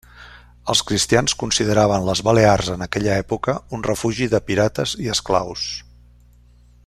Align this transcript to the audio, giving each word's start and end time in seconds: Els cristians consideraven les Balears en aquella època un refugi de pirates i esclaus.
Els 0.73 0.79
cristians 0.91 1.35
consideraven 1.41 2.07
les 2.07 2.23
Balears 2.29 2.71
en 2.77 2.85
aquella 2.87 3.19
època 3.25 3.57
un 3.79 3.87
refugi 3.91 4.29
de 4.35 4.41
pirates 4.49 4.99
i 5.05 5.13
esclaus. 5.19 5.69